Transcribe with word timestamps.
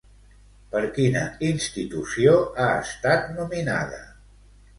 Per 0.69 0.79
quina 0.95 1.21
institució 1.49 2.33
ha 2.65 2.71
estat 2.87 3.29
nominada? 3.37 4.03